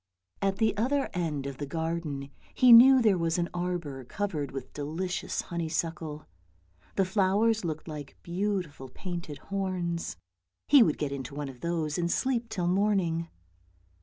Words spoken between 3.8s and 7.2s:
32 THE ROSE ELF 33 covered with delicious honeysuckle, the